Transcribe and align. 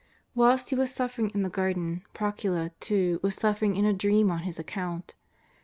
Whilst 0.33 0.71
He 0.71 0.75
was 0.75 0.91
suffering 0.91 1.29
in 1.29 1.43
the 1.43 1.49
Garden, 1.51 2.01
Procula, 2.15 2.71
too, 2.79 3.19
was 3.21 3.35
suffering 3.35 3.75
in 3.75 3.85
a 3.85 3.93
dream 3.93 4.31
on 4.31 4.39
His 4.39 4.57
account. 4.57 5.13